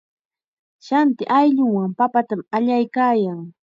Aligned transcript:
Shanti 0.85 1.23
ayllunwan 1.37 1.91
papatam 1.97 2.41
allaykaayan. 2.55 3.39